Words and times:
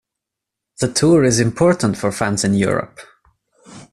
The 0.79 0.91
Tour 0.91 1.23
is 1.23 1.39
important 1.39 1.95
for 1.95 2.11
fans 2.11 2.43
in 2.43 2.55
Europe. 2.55 3.01